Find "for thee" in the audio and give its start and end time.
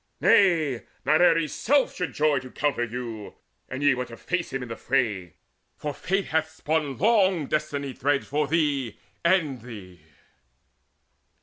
8.25-8.97